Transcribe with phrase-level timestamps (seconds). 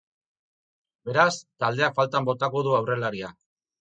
[1.09, 3.35] Beraz, taldeak faltan botako du aurrelaria.